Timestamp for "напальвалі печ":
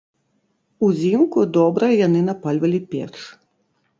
2.31-3.13